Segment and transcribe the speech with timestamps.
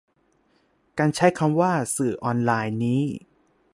[0.99, 3.03] การใช้คำว่า "สื่อออนไลน์" นี้